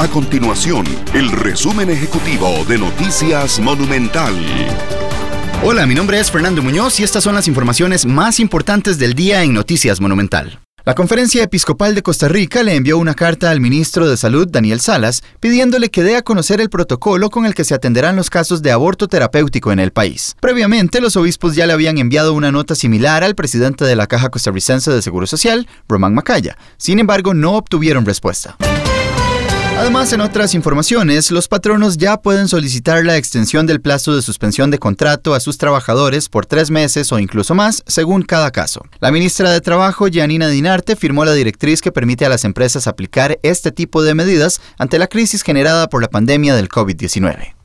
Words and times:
A 0.00 0.08
continuación, 0.08 0.86
el 1.12 1.30
resumen 1.30 1.90
ejecutivo 1.90 2.64
de 2.66 2.78
Noticias 2.78 3.60
Monumental. 3.60 4.34
Hola, 5.62 5.84
mi 5.84 5.94
nombre 5.94 6.18
es 6.18 6.30
Fernando 6.30 6.62
Muñoz 6.62 6.98
y 7.00 7.02
estas 7.02 7.22
son 7.22 7.34
las 7.34 7.46
informaciones 7.46 8.06
más 8.06 8.40
importantes 8.40 8.96
del 8.96 9.12
día 9.12 9.42
en 9.42 9.52
Noticias 9.52 10.00
Monumental. 10.00 10.58
La 10.86 10.94
Conferencia 10.94 11.42
Episcopal 11.42 11.94
de 11.94 12.02
Costa 12.02 12.28
Rica 12.28 12.62
le 12.62 12.76
envió 12.76 12.96
una 12.96 13.12
carta 13.12 13.50
al 13.50 13.60
ministro 13.60 14.08
de 14.08 14.16
Salud, 14.16 14.48
Daniel 14.50 14.80
Salas, 14.80 15.22
pidiéndole 15.38 15.90
que 15.90 16.02
dé 16.02 16.16
a 16.16 16.22
conocer 16.22 16.62
el 16.62 16.70
protocolo 16.70 17.28
con 17.28 17.44
el 17.44 17.54
que 17.54 17.64
se 17.64 17.74
atenderán 17.74 18.16
los 18.16 18.30
casos 18.30 18.62
de 18.62 18.72
aborto 18.72 19.06
terapéutico 19.06 19.70
en 19.70 19.80
el 19.80 19.90
país. 19.90 20.34
Previamente, 20.40 21.02
los 21.02 21.16
obispos 21.16 21.54
ya 21.54 21.66
le 21.66 21.74
habían 21.74 21.98
enviado 21.98 22.32
una 22.32 22.50
nota 22.50 22.74
similar 22.74 23.22
al 23.22 23.34
presidente 23.34 23.84
de 23.84 23.96
la 23.96 24.06
Caja 24.06 24.30
Costarricense 24.30 24.90
de 24.90 25.02
Seguro 25.02 25.26
Social, 25.26 25.68
Román 25.86 26.14
Macaya. 26.14 26.56
Sin 26.78 27.00
embargo, 27.00 27.34
no 27.34 27.52
obtuvieron 27.52 28.06
respuesta. 28.06 28.56
Además, 29.90 30.12
en 30.12 30.20
otras 30.20 30.54
informaciones, 30.54 31.32
los 31.32 31.48
patronos 31.48 31.96
ya 31.96 32.18
pueden 32.18 32.46
solicitar 32.46 33.04
la 33.04 33.16
extensión 33.16 33.66
del 33.66 33.80
plazo 33.80 34.14
de 34.14 34.22
suspensión 34.22 34.70
de 34.70 34.78
contrato 34.78 35.34
a 35.34 35.40
sus 35.40 35.58
trabajadores 35.58 36.28
por 36.28 36.46
tres 36.46 36.70
meses 36.70 37.10
o 37.10 37.18
incluso 37.18 37.56
más, 37.56 37.82
según 37.88 38.22
cada 38.22 38.52
caso. 38.52 38.84
La 39.00 39.10
ministra 39.10 39.50
de 39.50 39.60
Trabajo, 39.60 40.06
Janina 40.08 40.46
Dinarte, 40.46 40.94
firmó 40.94 41.24
la 41.24 41.32
directriz 41.32 41.80
que 41.80 41.90
permite 41.90 42.24
a 42.24 42.28
las 42.28 42.44
empresas 42.44 42.86
aplicar 42.86 43.40
este 43.42 43.72
tipo 43.72 44.04
de 44.04 44.14
medidas 44.14 44.60
ante 44.78 45.00
la 45.00 45.08
crisis 45.08 45.42
generada 45.42 45.88
por 45.88 46.02
la 46.02 46.08
pandemia 46.08 46.54
del 46.54 46.68
COVID-19. 46.68 47.56